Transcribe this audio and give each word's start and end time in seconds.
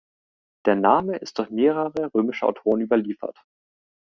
Der 0.65 0.73
Name 0.73 1.17
ist 1.17 1.37
durch 1.37 1.51
mehrere 1.51 2.11
römische 2.15 2.47
Autoren 2.47 2.81
überliefert. 2.81 3.37